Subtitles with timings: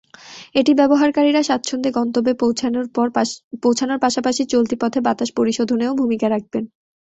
[0.55, 2.33] এটি ব্যবহারকারীরা স্বাচ্ছন্দ্যে গন্তব্যে
[3.63, 6.63] পৌঁছানোর পাশাপাশি চলতি পথে বাতাস পরিশোধনেও ভূমিকা রাখবেন।